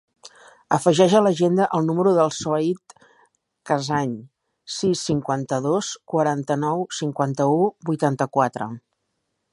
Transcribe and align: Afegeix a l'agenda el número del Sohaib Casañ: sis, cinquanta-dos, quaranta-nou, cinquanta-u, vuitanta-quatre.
Afegeix 0.77 1.15
a 1.17 1.19
l'agenda 1.25 1.67
el 1.79 1.83
número 1.89 2.13
del 2.15 2.31
Sohaib 2.37 2.95
Casañ: 3.71 4.17
sis, 4.79 5.05
cinquanta-dos, 5.11 5.93
quaranta-nou, 6.15 6.83
cinquanta-u, 7.03 7.65
vuitanta-quatre. 7.93 8.73